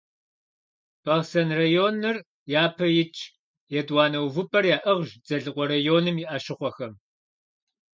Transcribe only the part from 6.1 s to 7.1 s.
и Ӏэщыхъуэхэм.